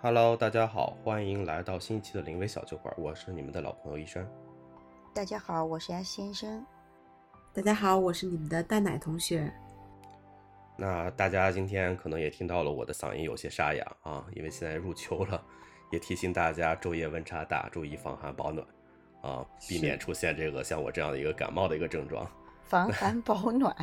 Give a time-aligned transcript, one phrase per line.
[0.00, 4.24] Hello，大家好，欢迎来到新一期的临危小酒馆，我是你们的老朋友医生。
[5.12, 6.64] 大家好，我是鸭先生。
[7.52, 9.52] 大家好，我是你们的蛋奶同学。
[10.76, 15.44] 那大家今天可能也听到了我的嗓音有些沙哑啊，因为现在入秋了，
[15.90, 18.64] 也提醒大家昼夜温差大，注意防寒保暖
[19.20, 22.24] 啊，避免出现这个像我这样的一个感冒的一个症状。
[22.68, 23.74] 防 寒保暖，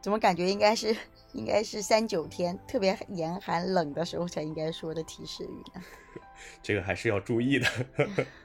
[0.00, 0.94] 怎么感觉应该是
[1.32, 5.82] 应该是三九天特别严寒冷的时候才应该说的提示语呢？
[6.60, 7.66] 这个还是要注意的。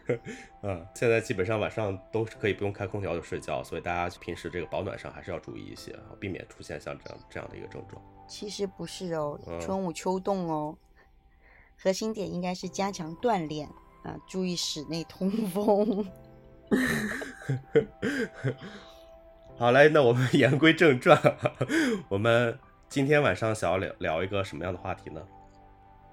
[0.62, 8.02] 嗯，现在基本上晚上都是可以不用开空调就睡觉，所以大家平时这个保暖上还是要注意一些啊，避免出现像这样这样的一个症状。
[8.28, 10.78] 其实不是哦，春捂秋冻哦，
[11.76, 13.68] 核心点应该是加强锻炼
[14.04, 16.06] 啊，注意室内通风。
[19.58, 21.20] 好嘞，那我们言归正传，
[22.10, 22.58] 我们
[22.90, 25.22] 今天晚上想要聊聊一个什么样的话题呢？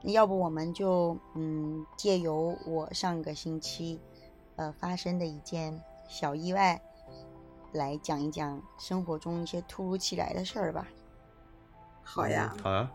[0.02, 4.00] 要不我们就嗯，借由我上个星期
[4.56, 5.78] 呃发生的一件
[6.08, 6.80] 小意外，
[7.72, 10.88] 来讲一讲生活中一些突如其来的事儿吧。
[12.02, 12.90] 好呀，好呀，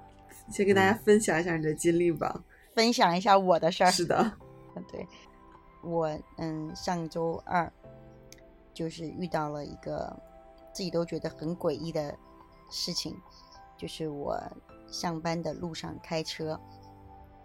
[0.52, 2.44] 先跟大家分享一下你的经历吧。
[2.74, 3.92] 分享一下我的事儿。
[3.92, 4.32] 是的，
[4.92, 5.08] 对，
[5.84, 7.72] 我嗯上周二
[8.74, 10.20] 就是遇到了一个。
[10.74, 12.18] 自己都觉得很诡异的
[12.70, 13.16] 事情，
[13.78, 14.40] 就是我
[14.88, 16.60] 上班的路上开车，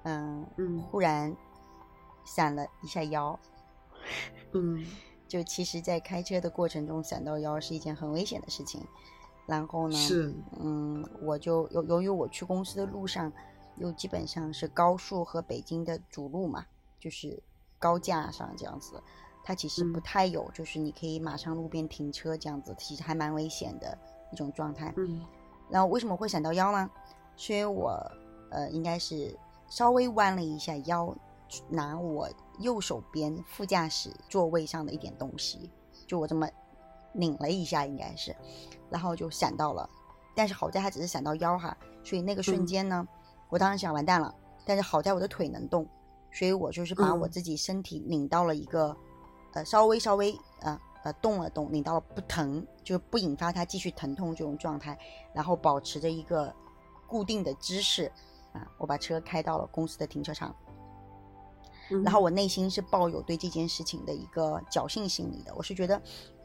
[0.05, 1.35] 嗯嗯，忽然
[2.25, 3.39] 闪了一下腰，
[4.53, 4.85] 嗯，
[5.27, 8.87] 就其实，在开车的过程中闪到腰是一件很危险的事情。
[9.47, 13.31] 然后呢，是，嗯，我就由由于我去公司的路上
[13.77, 16.65] 又基本上是高速和北京的主路嘛，
[16.99, 17.43] 就是
[17.79, 19.03] 高架上这样子。
[19.47, 23.97] 它其实不太有，就是你可以马上路边停车这样子，其实还蛮危险的
[24.33, 24.93] 一种状态。
[24.97, 25.21] 嗯，
[25.69, 26.91] 然后为什么会闪到腰呢？
[27.37, 27.91] 是因为我
[28.51, 29.39] 呃应该是
[29.69, 31.15] 稍微弯了一下腰，
[31.69, 32.27] 拿我
[32.61, 35.71] 右手边副驾驶座位上的一点东西，
[36.07, 36.49] 就我这么
[37.13, 38.35] 拧了一下，应该是，
[38.89, 39.87] 然后就闪到了。
[40.35, 43.07] 但是好在它只是闪到腰哈，所以那个瞬间呢，
[43.51, 44.35] 我当时想完蛋了。
[44.65, 45.87] 但是好在我的腿能动，
[46.33, 48.97] 所以我就是把我自己身体拧到了一个。
[49.55, 54.99] 呃，稍微稍微呃呃动了动，拧到了不疼，就不引发它继续疼痛这种状态，
[55.33, 56.53] 然后保持着一个
[57.07, 58.11] 固定的姿势
[58.53, 60.55] 啊，我把车开到了公司的停车场，
[62.03, 66.01] 然后我内心是抱有对这件事情的一个侥幸心理的，我是觉得，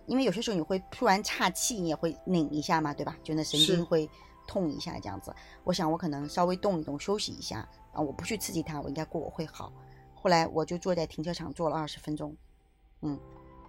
[0.05, 3.17] 因为有些时候你会突然岔气，你也会拧一下嘛，对吧？
[3.23, 4.07] 就那神经会
[4.47, 5.33] 痛一下这样子，
[5.63, 9.71] 我想我可能稍微动一动，休息一下啊，我不去刺激它，我应该过我会好。
[10.13, 12.35] 后来我就坐在停车场坐了二十分钟。
[13.01, 13.19] 嗯，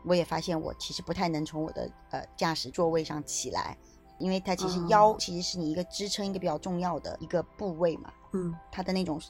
[0.04, 3.76] 我也发现我其实不太能从我的呃驾驶座位上起来，
[4.18, 8.12] 因为它其实腰其实是你一个支撑一个比较重要的一个部位嘛。
[8.32, 9.20] 嗯，它的那种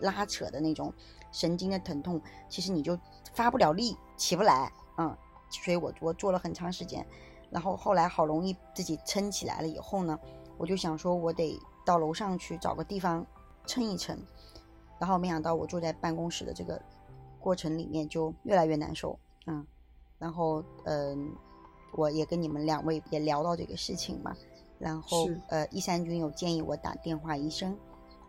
[0.00, 0.92] 拉扯的那种
[1.32, 2.98] 神经的疼痛，其实你就
[3.32, 4.72] 发不了力，起不来。
[4.98, 5.16] 嗯，
[5.50, 7.06] 所以我我坐了很长时间，
[7.50, 10.18] 然后后来好容易自己撑起来了以后呢，
[10.58, 13.24] 我就想说我得到楼上去找个地方
[13.66, 14.18] 撑一撑，
[14.98, 16.80] 然后没想到我坐在办公室的这个
[17.38, 19.18] 过程里面就越来越难受。
[19.46, 19.66] 嗯，
[20.18, 21.32] 然后嗯，
[21.92, 24.36] 我也跟你们两位也聊到这个事情嘛，
[24.78, 27.76] 然后呃，一三军有建议我打电话医生，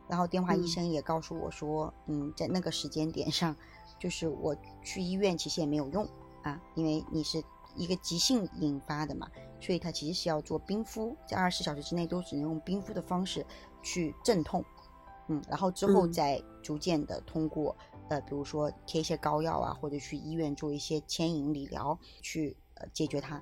[0.07, 3.55] 然后电话医生也告诉我说，嗯，在那个时间点上，
[4.00, 6.07] 就是我去医院其实也没有用
[6.44, 7.44] 啊，因为你是
[7.75, 9.28] 一个急性引发的嘛，
[9.59, 13.45] 所以他其实是要做冰敷，在二十四小时之内都只能用冰敷的方式
[13.81, 14.63] 去镇痛，
[15.28, 17.75] 嗯，然后之后再逐渐的通过。
[18.09, 23.41] 呃，比如说贴一些膏药啊，或者去医院做一些牵引理疗，去呃解决它。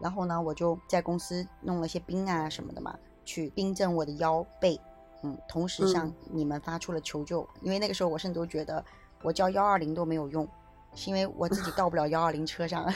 [0.00, 4.80] 然后呢，我就在公司弄了些冰啊什么的嘛，去冰镇我的腰背。
[5.24, 8.84] 嗯，同时向你们发出了求救，因为那个时候我甚至都觉得
[9.22, 10.48] 我叫幺二零都没有用，
[10.96, 12.92] 是因为我自己到不了幺二零车上，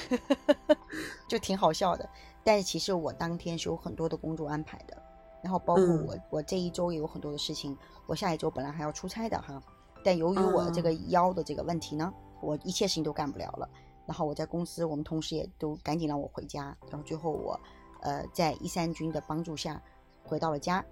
[1.29, 2.09] 就挺好笑的。
[2.43, 5.00] 但是其实我当天是有很多的工作安排的，
[5.41, 9.62] 然后包括我我这一周也有很多的事情，我下一周本来还要出差的哈。
[10.06, 13.69] 但由于我这个腰的这个问题呢，我一切事情都干不了了。
[14.06, 16.67] 然后我在公司，我们同事也都赶紧让我回家。
[16.88, 17.58] 然后最后我，
[18.03, 19.82] 呃，在一三军的帮助下，
[20.23, 20.85] 回到了家。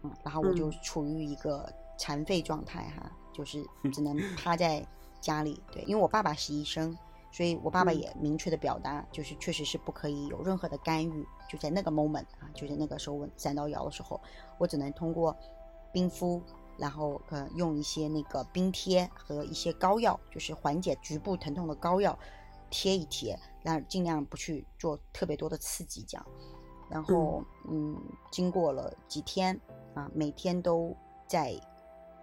[0.00, 3.62] 嗯，然后我就处于一个残废状态哈，就是
[3.92, 4.82] 只能趴在
[5.20, 5.62] 家里。
[5.70, 6.96] 对，因为我爸爸是医生，
[7.30, 11.26] 所以我爸爸也明确的表达，就是确实是不可以有任何的干预。
[11.50, 14.18] 就在那个 moment 啊，就在那个时候我闪到腰的时候，
[14.56, 15.36] 我只能通过
[15.92, 16.40] 冰敷。
[16.76, 22.18] 然后呃用一些那个冰贴和一些膏药，就是缓解局部疼痛的膏药，
[22.70, 26.26] 贴一贴，让尽量不去做特别多的刺激，这样。
[26.90, 27.96] 然后嗯，
[28.30, 29.58] 经过了几天
[29.94, 30.94] 啊，每天都
[31.26, 31.58] 在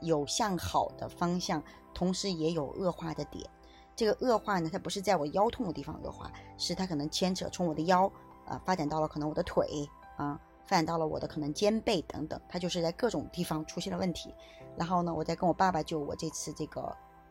[0.01, 1.63] 有向好的方向，
[1.93, 3.49] 同时也有恶化的点。
[3.95, 8.11] 这个恶化呢，它不是在我腰痛的地方恶化，是它可能牵扯从我的腰
[8.45, 14.33] 啊、发展到了可能我的腿啊、发展到了我的可能肩背等等，它就是在各种地方出现了问题。
[14.77, 16.81] 然后呢，我再跟我爸爸就我这次这个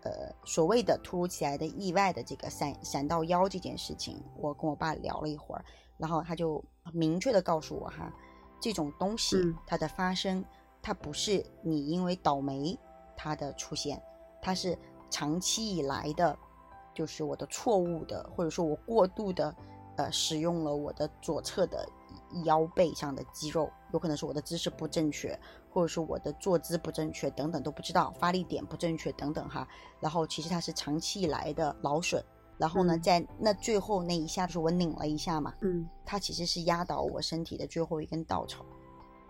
[0.03, 5.65] 呃所谓的突如其来的意外的这个闪闪到腰这件事情，我跟我爸聊了一会儿，
[5.97, 6.63] 然后他就
[6.93, 8.13] 明确的告诉我哈，
[8.61, 10.45] 这种东西嗯它的发生，
[10.83, 12.79] 它不是你因为倒霉
[13.17, 14.03] 它的出现，
[14.43, 14.77] 它是
[15.09, 16.39] 长期以来的，
[16.95, 19.55] 就是我的错误的，或者说我过度的
[19.97, 21.89] 呃使用了我的左侧的
[22.45, 25.39] 腰背上的肌肉，有可能是我的姿势不正确，
[25.73, 29.67] 或者是我的坐姿不正确等等都不知道，发力点不正确等等哈。
[30.01, 32.25] 然后其实它是长期以来的劳损，
[32.57, 38.65] 然后呢，嗯在那最后那一下就是我拧了一下嘛，嗯它其实是压倒我身体的最后一根稻草，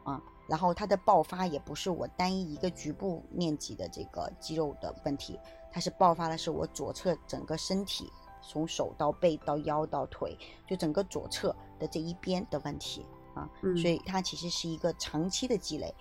[0.05, 5.39] 啊，然后它的爆发也不是我单一一个局部面积的这个肌肉的问题，
[5.73, 8.11] 它是爆发的是我左侧整个身体，
[8.43, 13.05] 从手到背到腰到腿，就整个左侧的这一边的问题
[13.35, 15.95] 啊，嗯，所以它其实是一个长期的积累。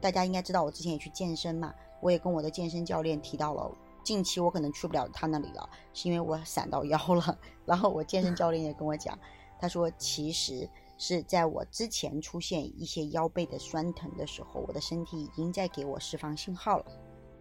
[0.00, 3.70] 大家应该知道，我之前也去健身嘛，我也跟我的健身教练提到了，
[4.02, 7.38] 近期我可能去不了他那里了，是因为我闪到腰了。
[7.64, 9.18] 然后我健身教练也跟我讲，
[9.58, 16.84] 他说其实是在我之前出现一些腰背的酸疼的时候，我的身体已经在给我释放信号了，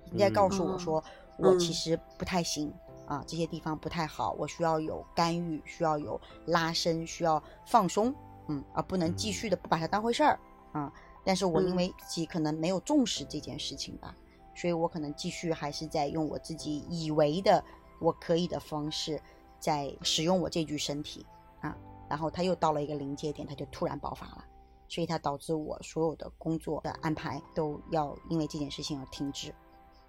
[0.05, 1.03] 已经在告诉我说，
[1.37, 2.73] 我其实不太行。
[3.05, 8.13] 啊，这些地方不太好，我需要有干预，需要有拉伸，需要放松，
[8.47, 10.39] 嗯，而不能继续的不把它当回事儿
[10.71, 10.91] 啊。
[11.25, 14.15] 但是我因嗯为自己可能没有重视这件事情吧，
[14.55, 17.63] 所以我可能继续还是在用我自己以为的
[17.99, 19.21] 我可以的方式，
[19.59, 21.25] 在使用我这具身体
[21.61, 21.77] 啊，
[22.09, 24.45] 然后它又到了一个临界点，它就突然爆发了，
[24.89, 29.53] 所以它导致我所有的工作的安排都要因为这件事情而停滞。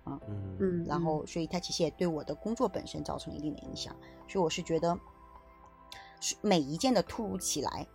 [0.06, 0.20] 嗯。
[0.60, 3.94] 嗯，然后所以它其实也对我的工作本身造成一定的影响，
[4.28, 4.98] 所以我是觉得，
[6.20, 7.86] 是每一件的突如其来，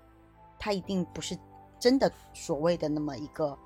[0.57, 1.37] 它一定不是
[1.79, 3.57] 真的所谓的那么一个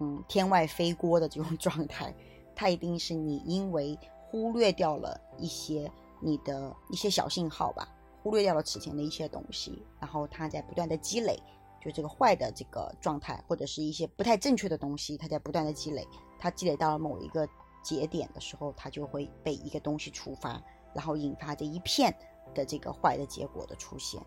[0.00, 2.14] 嗯天外飞锅的这种 状态，
[2.54, 3.98] 它一定是你因为
[4.30, 7.88] 忽略掉了一些你的一些小信号吧，
[8.22, 11.38] 忽略掉了此前的一些东西，然后它在不断的积累，
[11.80, 16.06] 就这个坏的这个状态，或者是一些不太正确的东西，它在不断的积累，
[16.38, 17.48] 它积累到了某一个
[17.82, 20.60] 节点的时候，它就会被一个东西触发，
[20.94, 22.14] 然后引发这一片
[22.54, 24.20] 的这个坏的结果的出现，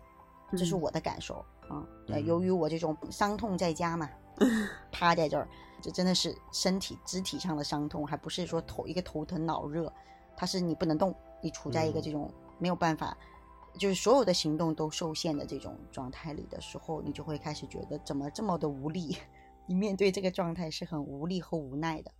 [0.52, 1.86] 这是嗯我的感受啊。
[2.24, 4.08] 由于我这种伤痛在家嘛，
[4.90, 5.48] 趴在这儿，
[5.80, 9.92] 这真的是身体肢体上的伤痛，还不是说头一个头疼脑热，
[10.36, 13.16] 它是你不能动，你处在一个嗯这种没有办法。
[13.76, 19.16] 就是所有的行动都受限的这种状态里的时候，你就会开始觉得怎么这么的无力，
[19.66, 22.12] 你面对这个状态是很无力和无奈的。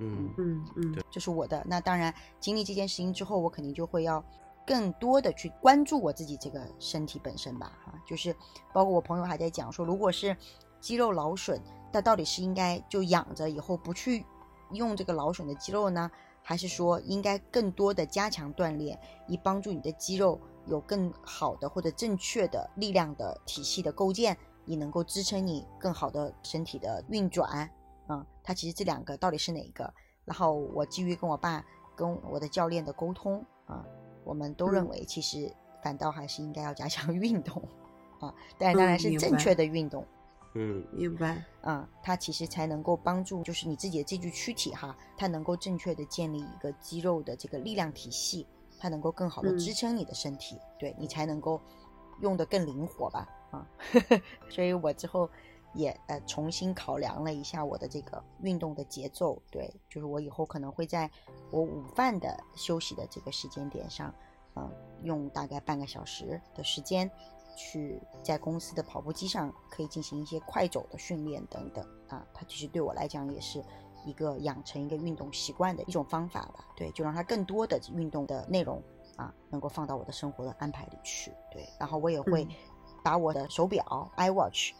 [0.00, 1.62] 嗯嗯嗯这是我的。
[1.66, 4.24] 那当然，经历这件事情之后，我肯定就会要
[4.66, 8.34] 更多的去关注我自己这个身体本身吧，哈，就是
[8.72, 10.36] 包括我朋友还在讲说，如果是
[10.80, 11.60] 肌肉劳损，
[11.92, 14.24] 那到底是应该就养着以后不去
[14.72, 16.10] 用这个劳损的肌肉呢，
[16.42, 24.36] 还是说应该更多的加强锻炼，以帮助你的肌肉有更好的或者正确的力量的体系的构建，
[24.66, 27.68] 以能够支撑你更好的身体的运转。
[28.10, 29.92] 嗯，它其实这两个到底是哪一个？
[30.24, 31.64] 然后我基于跟我爸、
[31.94, 33.84] 跟我的教练的沟通啊，
[34.24, 35.50] 我们都认嗯为其实
[35.82, 37.62] 反倒还是应该要加强运动
[38.20, 40.04] 啊，但当然是正确的运动。
[40.54, 41.44] 嗯明白。
[41.62, 48.44] 啊，它其实才能够帮助，就是你自己的这具躯体哈，它能够正确的建立一个肌肉的这个力量体系，
[48.78, 51.60] 它能够更好的嗯支撑你的身体，对你才能够
[52.20, 53.64] 用的更灵活吧啊。
[54.50, 55.30] 所以我之后
[55.74, 61.10] 也呃重新考量了一下我的这个运动的节奏，对，就是我以后可能会在
[61.50, 64.14] 我午饭的休息的这个时间点上，
[64.56, 64.70] 嗯、
[65.02, 67.10] 用大概半个小时的时间。
[67.56, 73.62] 去在公司的跑步机上可以进行一些快走的训练等等啊，它其实对我来讲也是
[74.06, 76.64] 一个养成一个运动习惯的一种方法吧。
[76.76, 78.80] 对，就让它更多的运动的内容
[79.16, 81.32] 啊，能够放到我的生活的安排里去。
[81.50, 82.50] 对，然后我也会嗯
[83.02, 84.70] 把我的手表 iWatch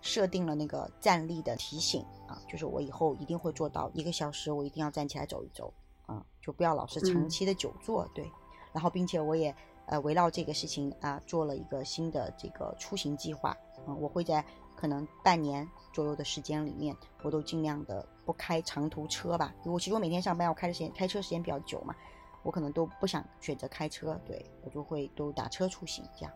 [0.00, 5.72] 设定了那个站立的提醒啊，就是我以后一定会做到一个小时，我一定要站起来走一走
[6.06, 8.08] 啊，就不要老是长嗯期的久坐。
[8.14, 8.30] 对，
[8.72, 9.54] 然后并且我也。
[9.90, 13.56] 呃，围绕这个事情啊，做了一个新的这个出行计划。
[13.86, 14.44] 嗯，我会在
[14.76, 19.54] 可能半年左右的时间里面，我都尽量的不开长途车吧。
[19.64, 21.96] 我其实我每天上班我开的时间开车时间比较久嘛，
[22.42, 26.34] 我可能都不想选择开车，对我就会都打车出行，这样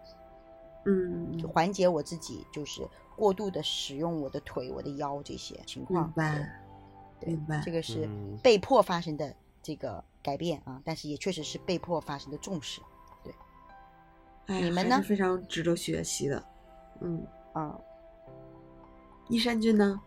[0.86, 6.04] 嗯，就缓解我自己就是过度的使用我的腿、我的腰这些情况。
[6.04, 6.62] 明白。
[7.20, 12.80] 对明白这个是嗯被迫发生的这个改变啊，但是也确实是被迫发生的重视
[14.46, 16.44] 哎你们呢非常值得学习的。
[17.00, 17.78] 嗯，啊。
[19.28, 20.00] 益山君呢？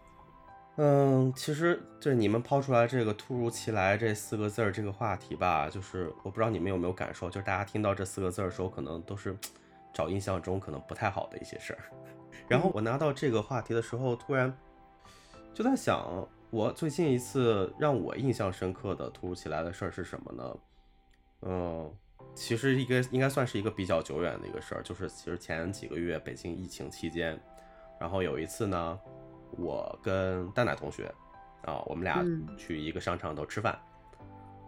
[0.76, 9.36] 嗯，其实就是你们抛出来这个“突如其来”这四个字儿这个话题吧，就是我不知道你们有没有感受，就是大家听到这四个字儿的时候，可能都是
[9.96, 11.80] 找印象中可能不太好的一些事儿。
[12.50, 14.56] 然后我拿到这个话题的时候，突然
[15.54, 20.58] 就在想，我最近一次让我印象深刻的突如其来的事儿是什么呢？
[21.44, 21.94] 嗯，
[22.36, 27.40] 其实一个应该算是一个比较久远的一个事儿，就是其实前几个月北京疫情期间，
[27.98, 29.00] 然后有一次呢，
[29.52, 31.10] 我跟蛋奶同学
[31.64, 33.80] 啊，我们俩嗯去一个商场都吃饭，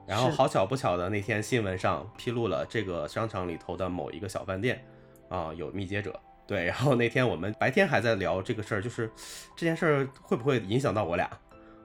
[0.08, 4.84] 然后好巧不巧的那天新闻上披露了这个商场里头的某一个小饭店
[5.30, 6.20] 啊有密接者。
[6.46, 9.12] 对，然后那天我们白天还在聊这个事儿，就是
[9.56, 11.26] 这件事儿会不会影响到我俩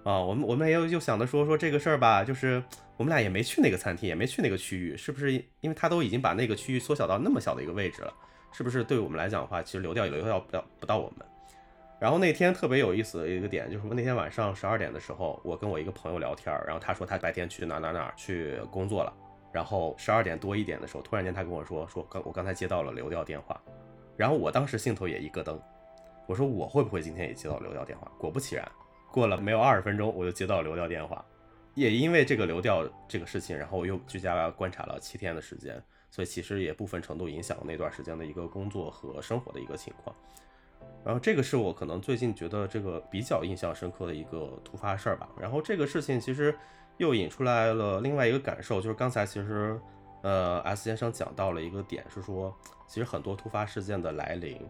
[0.04, 0.20] 啊？
[0.20, 2.62] 我们我们也有就想着说说这个事儿吧，就是
[2.96, 5.32] 我们俩也没去那个餐厅，也没去那个区域，是不是？
[5.60, 8.14] 因为他都已经把那个区域缩小到那么小的一个位置了，
[8.52, 11.26] 是不是对我们来讲的话，其实流掉也流掉不到不到我们。
[11.98, 19.12] 然后那天特别有意思的一个点，就是那天晚上十二点的时候，我跟我一个朋友聊天，然后他说他白天去哪哪哪去工作了，
[19.52, 23.60] 然后十二点多一点的时候，突然间他跟我说说刚我刚才接到了流调电话，
[24.16, 25.58] 然后我当时心头也一咯噔，
[26.26, 28.10] 我说我会不会今天也接到流调电话？
[28.18, 28.66] 果不其然，
[29.10, 31.24] 过了没有二十分钟，我就接到了流调电话。
[31.74, 40.14] 也因为这个流调这个事情，然后我又居家观察了七天的时间，所以其实也部分程度影响了那段时间的一个工作和生活的一个情况。
[41.02, 45.28] 然后这个是我可能最近觉得这个比较印象深刻的一个突发事儿吧。
[45.40, 46.54] 然后这个事情其实
[47.02, 49.76] 又引出来了另外一个感受，就是刚才其实
[50.22, 52.56] 呃 S 先生讲到了一个点，是说
[52.86, 54.64] 其实很多突发事件的来临，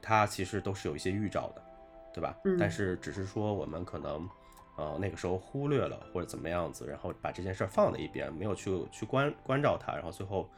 [0.00, 1.62] 它其实都是有一些预兆的，
[2.14, 2.36] 对吧？
[2.44, 4.28] 嗯但是只是说我们可能
[4.76, 10.48] 呃那个时候忽略了或者怎么样子，然后把这件事儿放在一边，没有去去关关照它，然后最后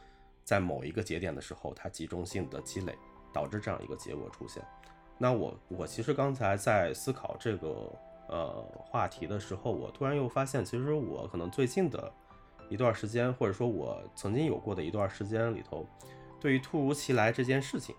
[0.43, 2.95] 在某一个节点的时候，它集中性的积累，
[3.33, 4.61] 导致这样一个结果出现。
[5.17, 7.91] 那我我其实刚才在思考这个
[8.29, 12.11] 呃话题的时候，我突然又发现，其实我可能最近的
[12.69, 15.85] 一段时间，或者说我曾经有过的一段时间里头，
[16.39, 17.95] 对于突如其来这件事情，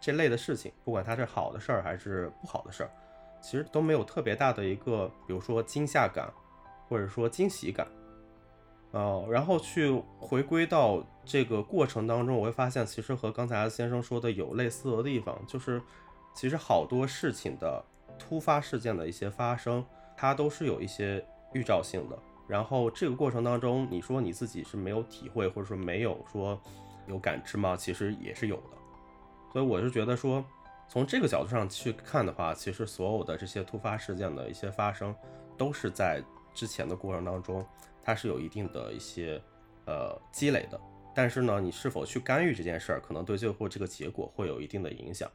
[0.00, 2.90] 这类的事情，不管它是好的事儿还是不好的事儿，
[3.40, 6.32] 其实都没有特别大的一个，比如说惊吓感，
[6.88, 7.86] 或者说惊喜感。
[8.90, 15.80] 呃，然后去回归到这个过程当中，我会发现，其实和刚才先生说的有类似的地方，就是
[16.34, 17.84] 其实好多事情的
[18.18, 19.84] 突发事件的一些发生，
[20.16, 22.18] 它都是有一些预兆性的。
[22.46, 26.60] 然后这个过程当中，你说你自己是没有体会，或者说没有说
[27.06, 27.76] 有感知吗？
[27.76, 28.76] 其实也是有的。
[29.52, 30.44] 所以我是觉得说，
[30.88, 35.14] 从这个角度上去看的话，其实所有的这些突发事件的一些发生，
[35.56, 36.22] 都是在
[36.54, 37.64] 之前的过程当中，
[38.02, 39.40] 它是有一定的一些
[39.86, 40.80] 呃积累的。
[41.14, 45.30] 但是呢，你是否去干预这件事儿，可能对最后这个结果会有一定的影响。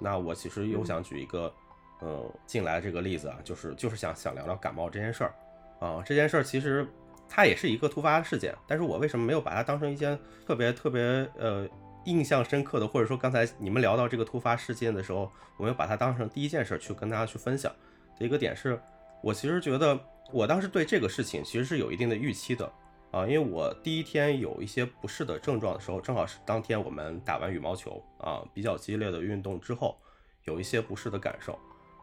[0.00, 1.52] 那我其实又想举一个，
[2.00, 5.34] 嗯，进来这个例子啊，就是就是想想聊聊感冒这件事儿
[5.80, 6.86] 啊，这件事儿其实
[7.28, 11.02] 它也是一个突发事件，但是我为什么没有把它当成一件特别特别
[11.36, 11.68] 呃
[12.04, 17.72] 印象深刻的，或者说刚才你们聊到这个突发事件的时候，我没有把它当成第一件事去跟大家去分享
[18.18, 18.80] 的一个点是，
[19.22, 19.98] 我其实觉得
[20.32, 22.70] 我当时对这个事情其实是有一定的预期的。
[23.10, 29.96] 啊，因为我第一天有一些不适的症状的时候，正好是当天我们打完羽毛球啊，比较激烈的运动之后，
[30.44, 31.58] 有一些不适的感受。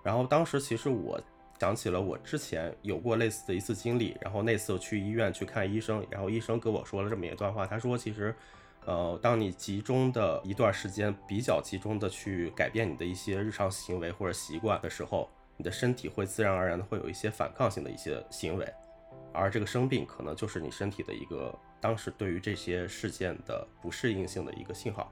[0.05, 1.19] 然后当时其实我
[1.59, 8.35] 想起了我之前有过类似的一次经历，然后那次去医院去看医生，然后医生跟我说了这么一段话，他说其实，
[8.85, 18.73] 呃，当你集中的一段时间比较集中的去改变你的一些日常行为或者习惯的时候，你的身体会自然而然的会有一些反抗性的一些行为。
[19.33, 25.11] 而这个生病可能就是你身体的一个当时对于这些事件的不适应性的一个信号，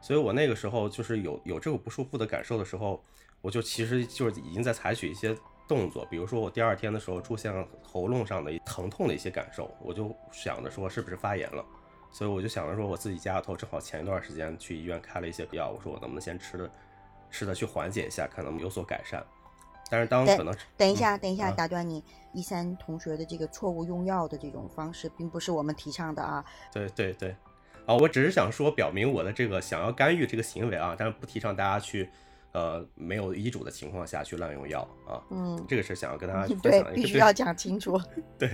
[0.00, 3.02] 所以我那个时候就是有有这个不舒服的感受的时候，
[3.40, 5.36] 我就其实就是已经在采取一些
[5.68, 11.64] 动作，比如说我第二天的时候出现了喉咙上的疼痛的一些感受，我就想着说是不是发炎了，
[12.10, 16.70] 所以我就想着说我自己家里头正好前一段时间去医院开了一些药，我说我能不能先吃的
[17.30, 19.24] 吃的去缓解一下，看能不能有所改善。
[19.92, 22.02] 但是当可能等一下，等一下，啊打断你，
[22.32, 26.44] 一三同学的这个错误用药的这种方式，并不是我们提倡的啊。
[26.72, 27.34] 对对对，
[27.90, 32.08] 啊，我只是想说表明我的这个想要干预这个行为啊，但是不提倡大家去，
[32.52, 35.20] 呃，没有医嘱的情况下去滥用药啊。
[35.30, 38.00] 嗯，这个是想要跟大家去 分对享，的一个必须要讲清楚。
[38.38, 38.48] 对，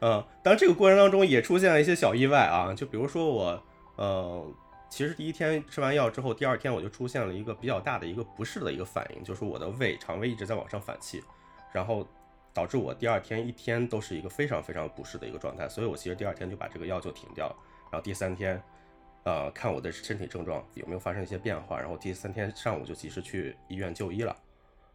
[0.00, 3.62] 呃，当然这个过程当中也出现了一些小意外啊，就比如说我，
[3.96, 4.50] 呃，
[4.88, 11.22] 其实第一天吃完药之后，第二天我就出现了一个比较大的一个不适的一个反应，就是我的胃肠胃一直在往上反气，
[11.74, 12.06] 然后
[12.54, 17.56] 导致我第二天一天都是一个非常非常不适的一个状态，所以我其实第二天就把这个药就停掉了，
[17.92, 18.60] 然后第三天，
[19.28, 24.34] 呃，看我的身体症状有没有发生一些变化，然后第三天上午就及时去医院就医了，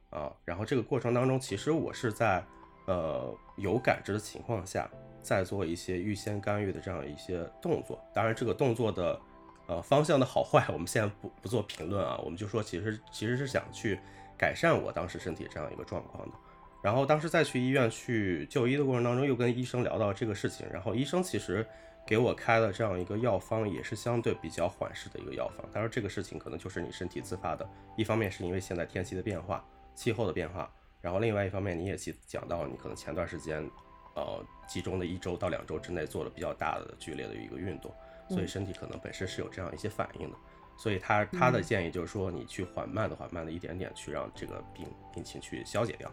[0.10, 2.44] 啊，然后这个过程当中，其实我是在
[2.88, 4.90] 呃有感知的情况下，
[5.22, 9.22] 在做一些预先干预的这样一些动作，当然这个动作的
[9.68, 14.00] 呃方向的好坏， 我们现在不不做评论啊，我们就说其实其实是想去
[14.36, 16.36] 改善我当时身体这样一个状况的。
[16.82, 21.64] 然后当时再去医院去就医的过程当中，又跟医生聊到这个事情，然后医生其实
[22.06, 25.66] 给我开了这样一个药方，也是相对比较缓释的一个药方。
[25.74, 33.68] 他说这个事情可能就是你身体自发的，一方面是因为现在天气的变化、气候的变化，然后另外一方面你也去讲到你可能前段时间，
[34.16, 37.94] 呃，集中的一周到两周之内做了比较大的剧烈的一个运动，
[38.30, 40.38] 所以身体可能本身是有这样一些反应的。
[40.76, 46.12] 所以他他的建议就是说，你去缓慢的、缓慢的一点点去让这个病病情去消解掉。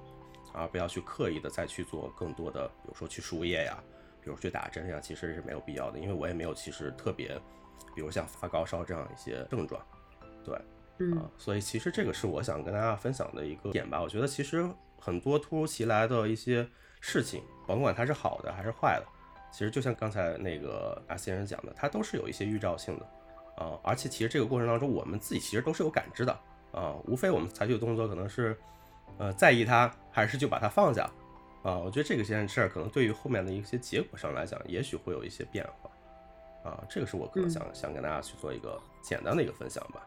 [0.52, 3.80] 而不要去刻意的再去做更多的，比如说去输液呀，
[4.22, 7.28] 比如去打针呀，其实是没有必要的，因为我也没有其实特别，
[7.94, 9.80] 比如像发高烧这样一些症状，
[10.44, 10.58] 对，
[10.98, 14.00] 嗯，所以其实这个是我想跟大家分享的一个点吧。
[14.00, 16.68] 我觉得其实很多突如其来的一些
[17.00, 19.06] 事情，甭管它是好的还是坏的，
[19.50, 23.06] 其实就像刚才那个阿先生讲的，它都是有一些预兆性的
[23.56, 26.32] 啊，而且其实这个过程当中，我们自己其实都是有感知的
[26.72, 28.56] 啊，无非我们采取的动作可能是。
[29.18, 31.10] 呃，在意它还是就把它放下，
[31.62, 40.06] 啊，我觉得这个件事儿可能对于后面的一些结果上来讲，也许会有一些变化，啊，这个是我可能想想跟大家去做一个简单的一个分享吧。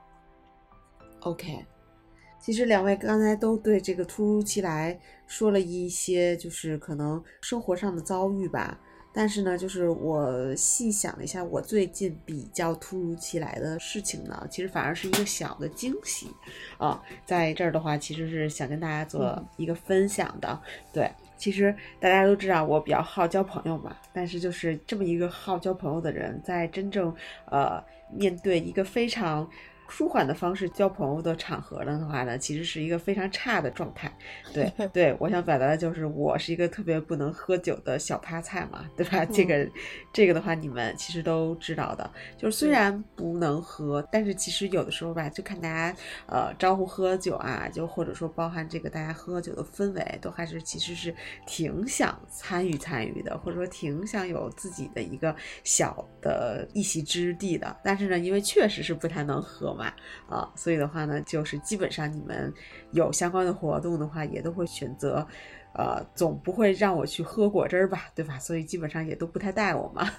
[1.22, 1.64] OK，
[2.40, 8.80] 其实两位刚才都对这个突如其来说了一些，就是可能生活上的遭遇吧。
[9.16, 16.32] 但是呢，就是我细想了一下，我最近比较突如其来的事情呢，其实反而是一个小的惊喜，
[16.80, 20.60] 啊，在这儿的话，其实是想跟大家做一个分享的。
[20.92, 27.14] 对，其实大家都知道我比较好交朋友嘛，但是就是这么一个好交朋友的人，在真正
[27.46, 29.50] 呃面对一个非常。
[29.96, 34.12] 舒缓的方式交朋友的场合的话呢，其实是一个非常差的状态。
[34.52, 39.24] 对 对，我想表达的就是我是一个特别不能喝酒的小趴菜嘛，对吧？
[39.26, 39.70] 这个
[40.12, 42.10] 这个的话，你们其实都知道的。
[42.36, 51.14] 就是虽然不能喝，但是其实有的时候吧，就看大家呃招呼喝酒啊，就或者说包含这个大家喝酒的氛围，都还是其实是
[51.46, 57.78] 挺想参与参与的，或者说挺想有自己的一个小的一席之地的。
[57.84, 59.72] 但是呢，因为确实是不太能喝。
[59.76, 59.83] 嘛
[60.30, 62.54] 啊，所以的话呢，就是基本上你们
[62.92, 65.26] 有相关的活动的话，也都会选择，
[65.74, 68.38] 呃，总不会让我去喝果汁儿吧，对吧？
[68.38, 70.10] 所以基本上也都不太带我嘛。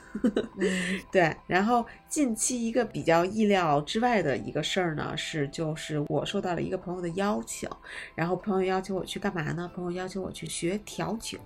[1.12, 7.68] 对，然后近期一个比较意料之外的一个事儿呢，是就是我受到了一个朋友的邀请，
[8.14, 9.70] 然后朋友邀请我去干嘛呢？
[9.74, 11.38] 朋友邀请我去学调酒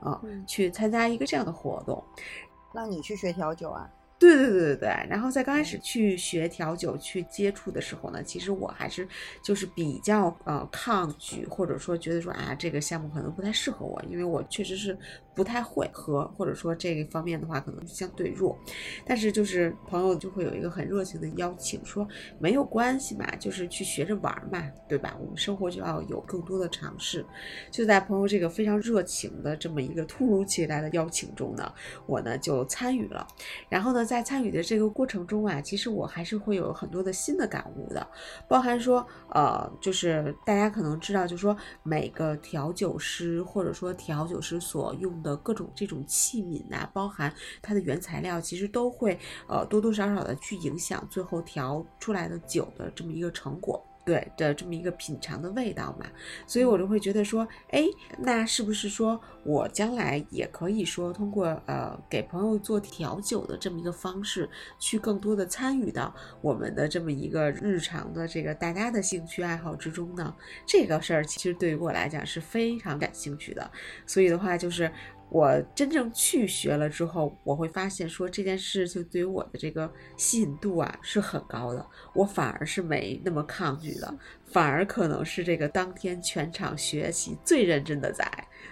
[0.00, 2.02] 啊，去参加一个这样的活动，
[2.72, 3.88] 让你去学调酒啊。
[4.24, 9.06] 对对对对对，然后在刚开始去学调酒、去接触的时候呢，其实我还是
[9.42, 14.96] 就是比较呃抗拒，或者说觉得说啊这个项目可能不太适合我，因为我确实是
[15.34, 18.58] 不太会喝，或者说这个方面的话可能相对弱。
[19.06, 22.08] 但是就是朋友就会有一个很热情的邀请，说
[22.38, 25.16] 没有关系嘛，就是去学着玩嘛，对吧？
[25.20, 27.24] 我们生活就要有更多的尝试。
[27.70, 31.72] 就在朋友这个非常热情的这么一个突如其来的邀请中呢，
[32.06, 33.26] 我呢就参与了，
[33.68, 34.13] 然后呢在。
[34.14, 38.06] 在参与的这个过程中啊，其实我还是会有很多的新的感悟的，
[38.46, 53.84] 包含说，呃，就是大家可能知道，就是说每个调酒师或者说调酒师所用的各种这种器皿呐，包含它的原材料，其实都会呃多多少少的去影响最后调出来的酒的这么一个成果。
[54.04, 56.06] 对的，这么一个品尝的味道嘛，
[56.46, 57.84] 所以我就会觉得说，哎，
[58.18, 70.34] 那是不是说我将来也可以说通过呃给朋友做调酒的这么一个方式，去更多的参与到我们的这么一个日常的这个大家的兴趣爱好之中呢？
[70.66, 73.70] 这个事儿其实对于我来讲是非常感兴趣的，
[74.06, 74.90] 所以的话就是。
[75.34, 84.14] 我真正去学了之后，我会发现说这件事情对于我的这个吸引度啊是很高的，我反而是没那么抗拒的，
[84.46, 88.24] 反而可能是这个当天全场学习最认真的仔。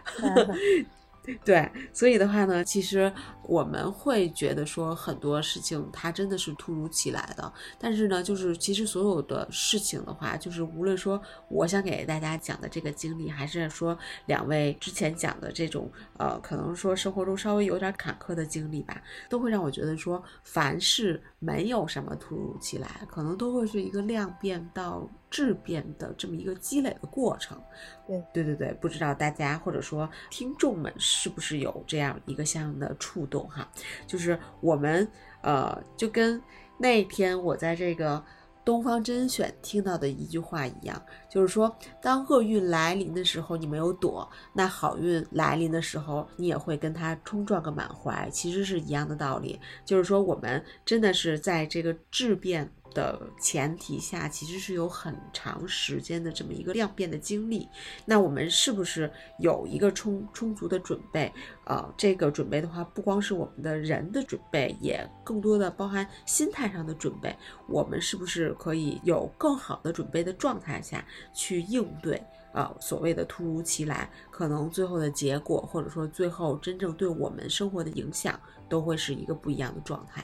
[1.44, 3.12] 对，所以的话呢，其实
[3.44, 25.08] 我们会觉得说很多事情它真的是突如其来的，但是呢，就是其实所有的事情的话，就是无论说我想给大家讲的这个经历，还是说两位之前讲的这种呃，可能说生活中稍微有点坎坷的经历吧，都会让我觉得说，凡事没有什么突如其来，可能都会是一个量变到。
[25.32, 27.60] 质变的这么一个积累的过程。
[28.06, 33.68] 对对对对，不知道大家或者说听众们是不是有这样一个相应的触动哈？
[34.06, 35.08] 就是我们
[35.42, 36.40] 呃，就跟
[36.78, 38.22] 那天我在这个。
[38.64, 48.30] 东方甄选听到的一句话一样，就是说，当厄运来临的时候，你没有躲；那好运来临的时候，你也会跟他冲撞个满怀。
[48.30, 52.72] 其实是一样的道理，就是说，我们真的是在这个质变。
[52.94, 57.68] 的前提下，其实是有很长时间的这么一个量变的经历。
[58.04, 61.32] 那我们是不是有一个充充足的准备？
[61.64, 67.34] 呃，这个准备的话，不光是我们的人的准备，也更多的包含心态上的准备。
[67.68, 72.22] 我们是不是可以有更好的准备的状态下去应对？
[72.52, 80.22] 呃，所谓的突如其来，可能最后的结果，或者说最后真正对我们生活的影响，都会是一个不一样的状态。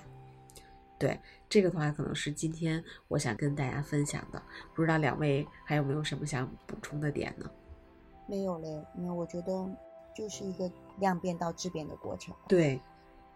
[0.99, 1.19] 对。
[1.49, 4.43] 这个的话，可能是今天我想跟大家分享的，
[4.75, 7.51] 不知道两位还有没有什么想补充的点呢？
[8.27, 9.67] 没有嘞，因为我觉得
[10.15, 12.35] 就是一个量变到质变的过程。
[12.47, 12.79] 对，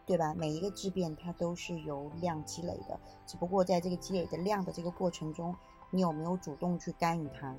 [0.05, 0.35] 对吧？
[0.35, 5.57] 每一个质变它都是由量积累的，只不过在这个积累的量的这个过程中，
[5.91, 7.57] 你有没有主动去干预它？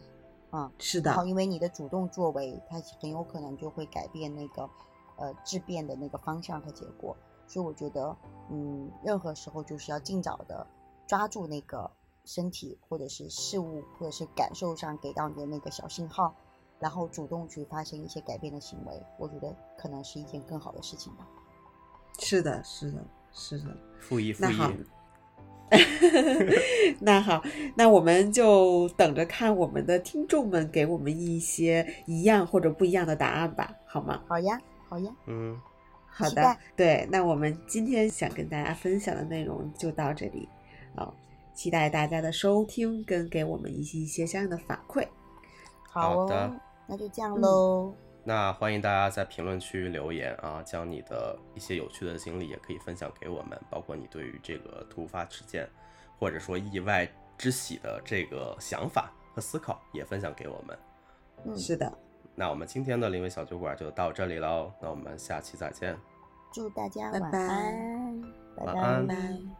[0.51, 1.09] 啊，是的。
[1.09, 4.69] 然后因为你的主动作为，它很有可能就会改变那个
[5.15, 7.17] 呃质变的那个方向和结果。
[7.47, 8.15] 所以我觉得，
[8.49, 10.65] 嗯，任何时候就是要尽早的
[11.05, 11.89] 抓住那个
[12.25, 16.33] 身体或者是事物或者是感受上给到你的那个小信号，
[16.79, 21.27] 然后主动去发生一些改变的行为，我觉得可能是一件更好的事情吧。
[22.19, 23.65] 是的，是的，是的。
[23.99, 24.57] 复议复议。
[26.99, 27.41] 那好，
[27.75, 34.21] 那我们就等着看我们的听众们给我们一些一样或者不一样的答案吧，好吗？
[34.27, 35.11] 好呀，好呀。
[35.25, 35.59] 嗯。
[36.15, 40.47] 好的，对，那我们今天想跟大家分享的内容就到这里，
[40.95, 41.11] 啊，
[41.55, 45.07] 期待大家的收听跟给我们一些一些相应的反馈。
[45.89, 46.51] 好的，
[46.85, 47.93] 那就这样喽。
[48.23, 55.67] 那欢迎大家在评论区留言啊，将你的一些有趣的经历也可以分享给我们，包括你对于这个突发事件
[56.19, 57.05] 或者说意外
[57.37, 60.77] 之喜的这个想法和思考也分享给我们。
[61.45, 61.91] 嗯，是的。
[62.35, 65.95] 那我们今天的灵位小酒馆就到这里喽，那我们下期再见，
[66.51, 68.21] 祝大家晚安，
[68.55, 69.52] 拜拜。